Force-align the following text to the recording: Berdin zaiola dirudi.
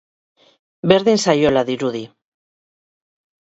Berdin 0.91 1.21
zaiola 1.25 1.63
dirudi. 1.67 2.03